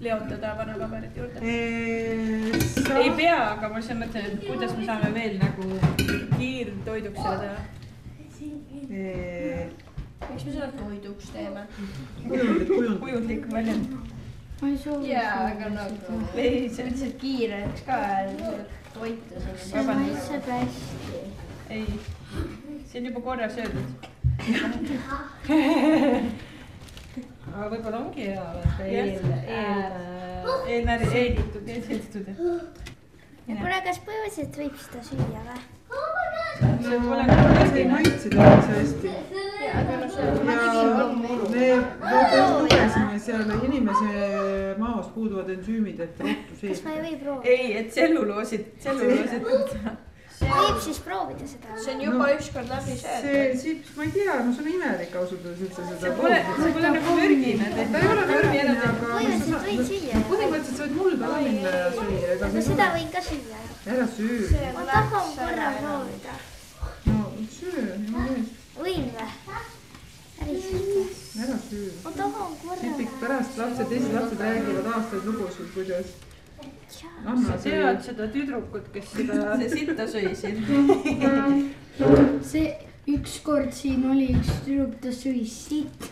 leotada 0.01 0.57
vana 0.59 0.75
paberit 0.83 1.17
juurde. 1.17 1.39
sa 2.75 2.99
ei 2.99 3.15
pea, 3.23 3.39
aga 3.53 3.71
ma 3.71 3.79
lihtsalt 3.79 4.03
mõtlen, 4.03 4.29
et 4.35 4.45
kuidas 4.51 4.77
me 4.79 4.91
saame 4.91 5.15
veel 5.15 5.41
nagu 5.43 5.71
kiirtoiduks 6.37 7.23
selle 7.23 7.41
teha. 7.47 7.83
Eh, 8.43 9.69
miks 10.31 10.45
me 10.45 10.53
selle 10.53 10.73
toiduks 10.79 11.31
teeme? 11.31 11.67
kujundlik, 12.29 12.69
kujundlik. 12.69 13.01
kujundlik 13.01 13.53
väljend. 13.53 13.93
ma 14.61 14.69
ei 14.69 14.79
soovi. 14.79 15.11
jaa, 15.11 15.47
aga 15.47 15.69
nagu. 15.69 16.19
ei, 16.35 16.69
see 16.69 16.85
on 16.85 16.91
lihtsalt 16.91 17.17
kiireks 17.21 17.85
ka 17.87 17.99
toitu 18.95 19.35
see 19.67 19.83
maitseb 19.87 20.49
hästi. 20.51 21.21
ei, 21.71 21.87
see 22.87 23.01
on 23.01 23.07
juba 23.07 23.21
korra 23.21 23.49
söödud. 23.49 23.89
aga 27.55 27.71
võib-olla 27.71 27.99
ongi 28.01 28.27
hea 28.33 28.49
vaata 28.57 28.89
eel, 28.89 29.15
eel. 29.61 29.95
eelnäri, 30.67 31.13
eelitud, 31.23 31.69
eelitud. 31.77 32.35
kuule, 33.47 33.81
kas 33.87 34.03
põhimõtteliselt 34.03 34.61
võib 34.65 34.85
seda 34.89 35.07
süüa 35.13 35.47
või? 35.53 35.74
See 36.59 36.99
pole 37.07 37.25
see 37.25 37.37
nagu 37.43 37.77
ei 37.77 37.87
maitse 37.89 38.29
täitsa 38.29 38.73
hästi. 38.79 39.09
see 41.53 41.69
ja 41.69 41.75
me 42.05 42.15
just 42.37 42.59
lugesime 42.61 43.19
seal 43.19 43.51
inimese 43.65 44.11
maos 44.79 45.07
puuduvad 45.15 45.49
ensüümid, 45.57 46.01
et 46.01 46.21
rohtu 46.21 46.51
kas 46.51 46.63
ma 46.63 46.69
sees. 46.69 46.83
ei 46.87 47.01
või 47.05 47.15
proovida? 47.23 47.51
ei, 47.51 47.77
et 47.79 47.89
tselluloosid, 47.91 48.67
tselluloosid. 48.79 49.43
Võib 50.41 50.81
siis 50.87 50.99
proovida 51.05 51.49
seda? 51.51 51.77
see 51.85 51.95
on 51.95 52.03
juba 52.07 52.31
ükskord 52.35 52.73
läbi 52.73 52.97
see 52.99 53.21
söödud. 53.23 53.61
sips, 53.63 53.95
ma 53.99 54.09
ei 54.09 54.15
tea, 54.17 54.39
no 54.47 54.57
see 54.57 54.65
on 54.65 54.73
imelik 54.75 55.17
ausalt 55.21 55.47
öeldes 55.47 55.65
üldse 55.69 55.87
see 55.89 56.01
seda 56.01 56.17
pole, 56.21 56.41
see 56.59 56.75
pole 56.79 56.95
nagu 56.97 57.17
mürgine 57.21 57.71
ta 57.79 58.03
ei 58.03 58.11
ole 58.15 58.27
värviline, 58.33 58.75
aga 58.75 58.93
põhimõtteliselt 59.05 59.69
võid 59.69 59.87
süüa. 59.93 60.25
põhimõtteliselt 60.33 60.77
sa 60.81 60.89
võid 60.89 60.99
mulda 61.03 61.33
ka 61.33 61.45
minna 61.47 61.79
ja 61.79 61.89
süüa, 62.01 62.37
no 62.43 62.53
see 62.57 62.67
seda 62.73 62.91
võin 62.99 63.15
ka 63.15 63.25
süüa 63.31 63.65
ära 63.87 64.07
söö, 64.17 64.73
ma 64.73 64.85
tahan 64.87 65.31
korra 65.37 65.73
proovida. 65.79 66.35
no 67.05 67.33
söö, 67.61 67.97
jumala 68.07 68.37
eest, 68.37 68.61
võin 68.79 69.11
või? 69.17 69.59
päriselt 70.39 70.87
või? 70.89 71.09
ära 71.45 71.59
söö. 71.69 71.91
ma 72.05 72.13
tahan 72.17 72.55
Sipik, 72.81 73.11
korra. 73.11 73.21
pärast 73.21 73.59
lapsed, 73.61 73.89
teised 73.89 74.15
lapsed 74.17 74.41
räägivad 74.41 74.89
aastaid 74.95 75.29
lugusid, 75.29 75.69
kuidas 75.75 76.15
Anna 77.25 77.55
sa 77.55 77.57
tead 77.63 78.03
seda 78.05 78.29
tüdrukut, 78.33 78.91
kes 78.93 79.11
seda. 79.15 79.57
see 79.61 79.71
sitta 79.73 80.07
sõi 80.11 80.33
siin. 80.37 80.59
see 82.53 82.67
ükskord 83.15 83.73
siin 83.77 84.05
oli 84.11 84.31
üks 84.37 84.51
tüdruk, 84.65 84.97
ta 85.03 85.13
sõi 85.15 85.45
siit. 85.49 86.09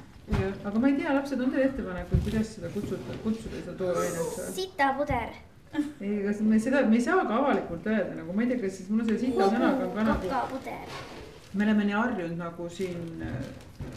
aga 0.66 0.74
ma 0.78 0.90
ei 0.90 0.98
tea, 0.98 1.14
lapsed, 1.14 1.40
on 1.42 1.54
teil 1.54 1.66
ettepanekuid, 1.68 2.22
kuidas 2.26 2.52
seda 2.56 2.70
kutsuda, 2.72 3.16
kutsuda 3.24 3.62
seda 3.62 3.74
toorainet 3.80 4.36
või? 4.36 4.52
sitapuder. 4.56 5.34
ei, 5.74 6.14
kas 6.26 6.44
me 6.46 6.60
seda, 6.62 6.84
me 6.88 6.98
ei 6.98 7.04
saa 7.04 7.24
ka 7.26 7.40
avalikult 7.40 7.88
öelda 7.90 8.20
nagu, 8.20 8.36
ma 8.36 8.44
ei 8.44 8.52
tea, 8.52 8.62
kas 8.62 8.78
siis 8.78 8.92
mul 8.92 9.02
on 9.02 9.10
selle 9.10 9.20
sita 9.24 9.50
sõnaga 9.52 9.88
on 9.88 9.96
ka 9.96 10.06
nagu, 10.08 10.30
kakapuder. 10.30 11.20
Me 11.54 11.64
oleme 11.64 11.84
nii 11.84 11.96
harjunud 11.98 12.38
nagu 12.38 12.68
siin 12.72 13.00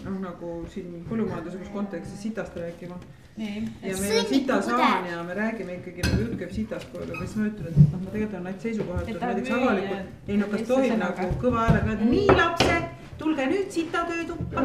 noh, 0.05 0.17
nagu 0.19 0.49
siin 0.73 1.05
põllumajanduslikus 1.09 1.69
kontekstis 1.73 2.21
sitast 2.27 2.55
rääkima. 2.59 2.97
ja 3.37 3.95
meil 4.01 4.19
on 4.19 4.25
sitasaan 4.29 5.07
ja 5.11 5.23
me 5.23 5.33
räägime 5.33 5.73
ikkagi 5.79 6.01
nagu 6.07 6.21
jutt 6.21 6.35
käib 6.39 6.51
sitast 6.55 6.91
kogu 6.91 7.03
aeg, 7.03 7.17
siis 7.23 7.35
ma 7.39 7.47
ütlen, 7.49 7.71
et 7.71 7.91
noh, 7.93 8.01
ma 8.03 8.11
tegelikult 8.11 8.33
olen 8.33 8.43
näiteks 8.49 8.63
seisukohalt, 8.67 9.09
Et 9.09 9.15
et 9.15 9.21
näiteks 9.21 9.51
avalikult, 9.57 10.13
ei 10.27 10.37
no 10.41 10.47
kas 10.51 10.67
tohib 10.69 10.97
nagu 11.01 11.31
kõva 11.43 11.65
häälega 11.65 11.91
öelda, 11.93 12.09
nii 12.11 12.37
lapsed, 12.39 12.87
tulge 13.19 13.47
nüüd 13.51 13.69
sitatöö 13.75 14.23
tuppa. 14.31 14.63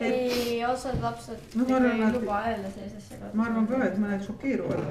et 0.00 0.08
ei, 0.12 0.64
osad 0.70 1.00
lapsed 1.02 1.56
No 1.60 1.64
arvan, 1.76 1.90
ei 1.92 2.12
luba 2.18 2.40
hääle 2.46 2.70
sellisesse 2.74 3.14
kohta. 3.20 3.36
ma 3.36 3.44
arvan 3.50 3.66
ka, 3.72 3.84
et 3.84 3.98
mõned 4.00 4.24
šokeeruvad. 4.26 4.84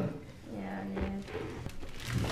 ja 0.61 0.77
nii, 0.93 1.11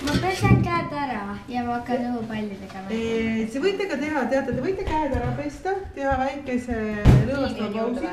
ma 0.04 0.12
pesen 0.22 0.62
käed 0.64 0.92
ära 1.04 1.22
ja 1.48 1.64
ma 1.64 1.78
hakkan 1.78 2.06
õhupallidega 2.10 2.82
mängima. 2.86 3.48
Te 3.52 3.62
võite 3.64 3.88
ka 3.90 3.96
teha, 4.02 4.24
teate, 4.32 4.54
te 4.56 4.64
võite 4.64 4.86
käed 4.88 5.16
ära 5.18 5.30
pesta, 5.38 5.74
teha 5.94 6.14
väikese 6.20 6.78
lõõgastava 7.28 7.70
pausi 7.78 8.08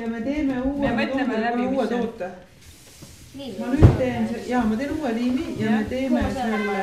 ja 0.00 0.06
me 0.08 0.20
teeme 0.22 0.60
uue 0.62 0.88
Me 0.88 0.94
mõtleme 1.02 1.40
läbi, 1.44 1.62
mis 1.62 1.78
uue 1.78 1.86
see 1.86 2.00
on. 2.00 2.02
toote. 2.06 2.28
ma 3.58 3.70
nüüd 3.74 3.94
teen, 3.98 4.28
ja 4.48 4.64
ma 4.66 4.76
teen 4.80 4.92
uue 4.96 5.14
liimi 5.14 5.46
ja 5.60 5.76
me 5.76 5.84
teeme 5.92 6.24
selle, 6.34 6.82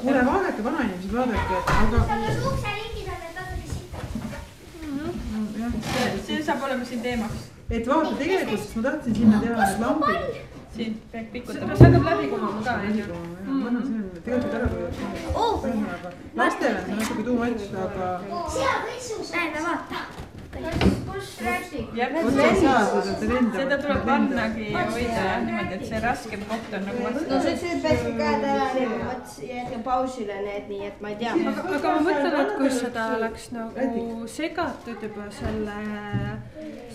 kuule 0.00 0.22
vaadake, 0.30 0.64
vanainimesed, 0.64 1.12
vaadake, 1.12 1.54
aga 1.76 1.98
natuke 2.22 2.56
sitad? 3.74 4.06
jah, 5.60 5.72
see 6.26 6.42
saab 6.42 6.62
olema 6.68 6.84
siin 6.84 7.02
teemaks. 7.04 7.48
et 7.70 7.88
vaata, 7.88 8.12
tegelikult 8.18 8.60
siis 8.62 8.76
ma 8.76 8.82
tahtsin 8.90 9.14
sinna 9.20 9.40
teha 9.42 9.56
need 9.64 9.80
lambid. 9.84 10.55
Siin 10.76 11.00
peab 11.12 11.32
pikutama. 11.32 11.76
see 11.76 11.86
hakkab 11.86 12.04
läbi 12.10 12.28
kumama 12.32 12.60
ka, 12.64 12.74
onju. 12.88 13.04
ma 13.46 13.66
arvan, 13.66 13.82
see 13.88 13.98
on 14.02 14.08
tegelikult 14.24 14.54
ära 14.58 14.68
kuulata. 14.72 15.00
ühesõnaga, 15.66 16.14
lastele 16.42 16.78
on 16.78 16.86
see 16.86 16.96
natuke 17.00 17.22
too 17.28 17.36
much, 17.40 17.64
aga 17.86 18.06
näe, 19.36 19.62
vaata. 19.66 20.00
jah, 20.56 22.14
otse 22.18 22.44
ei 22.44 22.60
saa 22.60 23.02
seda, 23.04 23.76
tuleb 23.82 24.04
pannagi 24.08 24.68
hoida 24.72 25.02
jah, 25.02 25.34
niimoodi, 25.44 25.74
et 25.76 25.84
see 25.90 26.00
raskem 26.04 26.44
koht 26.50 26.76
on 26.78 26.86
nagu 26.88 27.02
no 27.02 27.10
vastu. 27.10 27.40
see 27.46 27.56
sööb 27.62 27.88
hästi 27.90 28.12
käed 28.20 28.46
ära, 28.52 28.68
jätke 29.50 29.82
pausile 29.88 30.38
need, 30.46 30.70
nii 30.72 30.88
et 30.90 31.02
ma 31.04 31.12
ei 31.12 31.18
tea. 31.22 31.34
aga 31.56 31.96
ma 31.96 31.98
mõtlen, 32.08 32.38
et 32.44 32.54
kui 32.60 32.72
seda 32.78 33.08
oleks 33.18 33.50
nagu 33.56 34.30
segatud 34.38 35.08
juba 35.08 35.28
selle. 35.40 35.80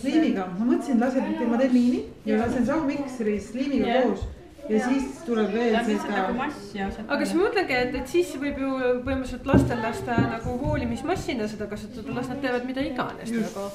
liimiga, 0.04 0.48
ma 0.58 0.68
mõtlesin, 0.68 1.00
lasen, 1.02 1.34
ma 1.50 1.58
teen 1.62 1.74
liimi 1.74 2.04
ja 2.26 2.40
lasen 2.42 2.66
saumikseris 2.66 3.52
liimiga 3.58 4.02
koos 4.06 4.28
ja 4.72 4.90
siis 4.90 5.22
tuleb 5.26 5.54
veel 5.54 5.76
nagu 5.76 5.98
seda. 6.06 6.50
ja 6.78 6.88
sealt. 6.92 7.08
aga 7.08 7.26
siis 7.26 7.36
ma 7.38 7.48
mõtlengi, 7.48 7.78
et, 7.86 7.98
et 8.02 8.14
siis 8.16 8.32
võib 8.42 8.62
ju 8.64 8.72
põhimõtteliselt 9.06 9.50
lastel 9.52 9.84
lasta 9.86 10.18
nagu 10.26 10.56
hoolimismassina 10.64 11.48
seda 11.52 11.68
kasutada, 11.72 12.16
las 12.18 12.30
nad 12.32 12.42
teevad 12.46 12.68
mida 12.70 12.86
iganes 12.88 13.34
nagu. 13.36 13.68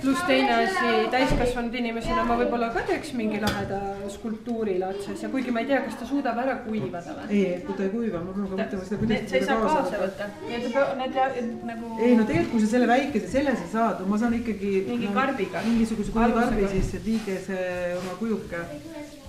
pluss 0.00 0.24
teine 0.30 0.54
asi, 0.64 0.94
täiskasvanud 1.14 1.78
inimesena 1.82 2.24
ma 2.28 2.38
võib-olla 2.42 2.70
ka 2.76 2.86
teeks 2.88 3.12
mingi 3.18 3.42
laheda 3.44 3.82
skulptuuri 4.16 4.78
laadses 4.82 5.22
ja 5.26 5.32
kuigi 5.32 5.54
ma 5.54 5.64
ei 5.64 5.70
tea, 5.72 5.82
kas 5.86 6.00
ta 6.00 6.08
suudab 6.08 6.40
ära 6.44 6.58
kuivada 6.64 7.18
või. 7.20 7.28
ei, 7.30 7.60
kui 7.66 7.78
ta 7.78 7.86
ei 7.86 7.92
kuiva, 7.94 8.24
ma 8.24 8.36
pean 8.36 8.48
ka 8.48 8.62
mõtlema 8.62 8.88
seda, 8.88 9.00
kuidas 9.02 9.18
Need, 9.18 9.28
sa 9.30 9.36
ei 9.36 9.46
saa 9.46 9.60
kaasa 9.62 10.00
võtta. 10.02 10.26
Need, 10.48 10.66
need 11.00 11.16
ja- 11.18 11.28
nagu. 11.70 11.92
ei 12.00 12.16
no 12.16 12.26
tegelikult, 12.28 12.52
kui 12.52 12.64
sa 12.64 12.72
selle 12.74 12.88
väikese, 12.90 13.30
selle 13.32 13.54
sa 13.58 13.68
saad, 13.72 14.02
ma 14.08 14.18
saan 14.20 14.36
ikkagi. 14.38 14.72
Mingi 14.88 15.12
karbiga. 15.14 15.62
mingisuguse 15.66 16.14
kuivakarbi 16.14 16.68
sisse, 16.74 17.02
tiige 17.04 17.38
see 17.46 17.94
oma 17.98 18.18
kujuke. 18.20 18.64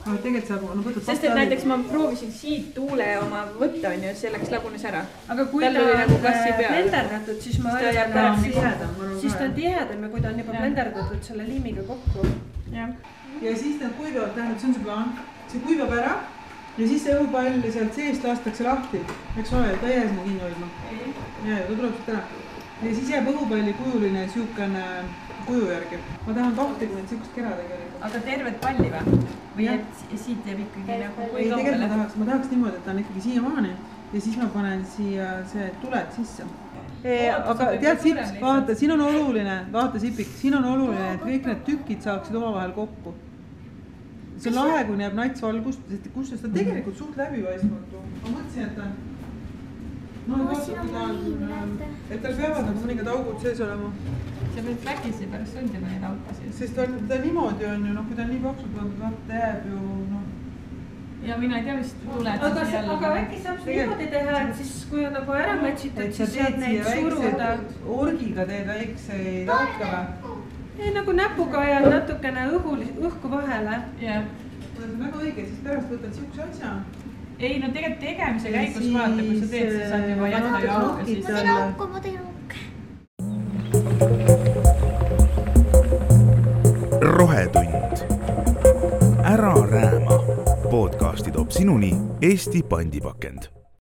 noh, 0.09 0.19
tegelikult 0.23 0.49
saab, 0.51 0.63
no 0.77 0.85
võtad. 0.85 1.05
sest 1.07 1.27
et 1.27 1.35
näiteks 1.37 1.65
ma 1.69 1.77
proovisin 1.89 2.31
siit 2.33 2.71
tuule 2.75 3.07
oma 3.21 3.43
võtta, 3.59 3.93
onju, 3.93 4.13
selleks 4.21 4.51
lagunes 4.53 4.85
ära. 4.89 5.03
aga 5.35 5.45
kui 5.51 5.63
Tal 5.65 5.77
ta 5.77 5.83
oli 5.83 5.93
on 5.93 6.01
nagu 6.03 6.17
äh, 6.31 6.49
blenderdatud, 6.57 7.39
siis 7.45 7.61
ma 7.63 7.75
Siis 7.75 7.85
ta 7.85 7.93
jääb 7.99 8.17
arvan, 8.23 8.49
et 8.49 9.21
siis 9.21 9.37
ta 9.37 9.45
on 9.45 9.55
tihedam 9.59 10.03
ja 10.03 10.11
kui 10.15 10.25
ta 10.25 10.33
on 10.33 10.41
juba 10.43 10.57
blenderdatud 10.57 11.29
selle 11.29 11.47
liimiga 11.47 11.85
kokku. 11.91 12.25
jah, 12.73 12.91
ja 13.45 13.55
siis 13.63 13.79
nad 13.83 13.95
kuivavad, 14.01 14.35
tähendab, 14.35 14.59
see 14.59 14.69
on 14.71 14.75
see 14.75 14.83
plaan, 14.83 15.15
see 15.53 15.63
kuivab 15.67 15.95
ära 16.01 16.17
ja 16.77 16.87
siis 16.87 17.03
see 17.05 17.15
õhupall 17.15 17.71
sealt 17.71 17.97
seest 17.97 18.27
lastakse 18.27 18.67
lahti, 18.67 19.01
eks 19.39 19.55
ole, 19.57 19.73
ta 19.81 19.89
ei 19.89 19.97
jää 19.97 20.05
sinna 20.11 20.27
kinni 20.27 20.45
hoidma. 20.45 20.69
ja, 20.91 21.55
ja 21.55 21.63
ta 21.67 21.73
tuleb 21.73 21.97
sealt 21.97 22.13
ära. 22.15 22.23
ja 22.83 22.93
siis 22.95 23.15
jääb 23.15 23.33
õhupalli 23.33 23.73
kujuline 23.81 24.27
siukene 24.33 24.85
kuju 25.49 25.69
järgi. 25.73 26.01
ma 26.25 26.33
tahan 26.33 26.57
kahtekümmet 26.61 27.13
siukest 27.13 27.35
kera 27.35 27.53
tegelikult. 27.59 28.01
aga 28.07 28.25
tervet 28.31 28.59
palli 28.65 28.89
või? 28.95 29.21
või 29.59 29.69
et 29.75 30.03
siit 30.25 30.49
jääb 30.49 30.65
ikkagi 30.65 30.99
nagu 31.03 31.29
kui 31.31 31.45
ei, 31.45 31.53
tegelikult 31.53 31.85
ma 31.85 31.93
tahaks, 31.95 32.19
ma 32.21 32.29
tahaks 32.31 32.51
niimoodi, 32.53 32.81
et 32.81 32.85
ta 32.85 32.93
on 32.93 33.01
ikkagi 33.03 33.25
siiamaani 33.27 33.73
ja 34.13 34.21
siis 34.21 34.37
ma 34.37 34.49
panen 34.53 34.85
siia 34.95 35.29
see 35.51 35.69
tuled 35.81 36.13
sisse. 36.15 36.45
aga 37.03 37.55
peab 37.55 37.81
tead, 37.81 38.01
Sips, 38.03 38.35
vaata, 38.41 38.75
siin 38.75 38.93
on 38.95 39.01
oluline, 39.05 39.57
vaata, 39.73 39.99
Sipik, 39.99 40.31
siin 40.41 40.57
on 40.59 40.65
oluline, 40.73 41.13
et 41.15 41.25
kõik 41.25 41.49
need 41.51 41.65
tükid 41.67 42.07
saaksid 42.07 42.35
omavahel 42.39 42.73
kokku. 42.77 43.13
see 44.39 44.51
on 44.51 44.57
lahe, 44.61 44.83
kui 44.87 44.97
näeb 44.99 45.15
nats 45.19 45.43
valgust, 45.43 45.93
kusjuures 46.13 46.41
ta 46.41 46.47
on 46.47 46.57
tegelikult 46.57 46.97
suht 46.97 47.17
läbipaistmatu. 47.19 48.03
ma 48.23 48.35
mõtlesin, 48.37 48.67
et 48.67 48.75
ta 48.75 48.87
on. 48.87 49.08
No 50.29 50.39
Oo, 50.39 50.47
vaata, 50.49 50.79
on 50.81 50.95
on 51.03 51.45
näete., 51.49 51.87
et 52.09 52.21
tal 52.23 52.35
peavad 52.39 52.67
nagu 52.67 52.81
mõningad 52.83 53.11
augud 53.13 53.39
sees 53.43 53.61
olema, 53.65 53.91
sa 54.55 54.65
pead 54.65 54.83
vägisi 54.87 55.29
pärast 55.31 55.55
sundima 55.57 55.87
neid 55.93 56.03
autosid. 56.09 56.51
sest 56.59 56.75
ta 56.75 56.85
on, 56.87 56.99
ta 57.11 57.21
niimoodi 57.23 57.65
on 57.69 57.87
ju 57.87 57.93
noh, 57.95 58.05
kui 58.09 58.19
ta 58.19 58.25
on 58.25 58.31
nii 58.33 58.43
paksult 58.43 58.75
pandud, 58.75 58.99
vaata 59.03 59.23
ta 59.27 59.39
jääb 59.43 59.65
ju 59.71 59.79
noh. 60.11 60.27
ja 61.29 61.37
mina 61.37 61.57
ei 61.57 61.65
tea, 61.69 61.77
mis 61.79 61.95
tuled. 62.03 62.45
aga, 62.49 62.67
aga 62.97 63.13
äkki 63.23 63.41
saab 63.47 63.65
niimoodi 63.65 64.11
teha, 64.13 64.37
et 64.43 64.55
siis 64.61 64.75
kui 64.91 65.05
on 65.07 65.17
nagu 65.19 65.39
ära 65.39 65.57
mätsitud, 65.63 66.13
siis 66.19 66.35
saab 66.35 66.59
teed 66.59 66.61
neid 66.65 66.91
suruda. 66.91 67.49
väikse, 67.55 67.81
orgiga 67.99 68.47
teed 68.53 68.71
väikseid 68.73 69.57
auke 69.57 69.91
või? 69.95 70.37
ei 70.79 70.93
nagu 70.95 71.11
näpuga 71.11 71.65
ajad 71.65 71.89
natukene 71.91 72.45
õhu, 72.55 72.77
õhku 73.09 73.31
vahele. 73.33 73.81
jah, 73.99 74.23
on 74.79 74.97
väga 75.03 75.21
õige, 75.25 75.45
siis 75.45 75.61
pärast 75.65 75.91
võtad 75.91 76.15
siukse 76.15 76.45
asja. 76.45 76.73
Ei 77.39 77.59
no 77.59 77.69
tegelikult 77.73 77.99
tegemise 77.99 78.51
käigus 78.51 78.83
siis, 78.83 78.93
vaata, 78.93 79.23
kui 79.23 79.39
sa 79.39 79.47
teed, 79.51 79.71
siis 79.71 79.89
saad 79.89 80.09
juba 80.09 80.25
äh, 80.25 80.31
jätta 80.31 80.49
nokid 80.79 81.05
sisse 81.07 81.31
ma. 81.31 81.37
teen 81.37 81.49
auku, 81.55 81.87
ma 81.87 81.99
teen 81.99 82.19
auke. 82.19 82.55
rohetund. 87.01 87.73
ära 89.23 89.53
rääma. 89.71 90.15
podcasti 90.71 91.31
toob 91.31 91.51
sinuni 91.51 91.95
Eesti 92.21 92.63
pandipakend 92.63 93.58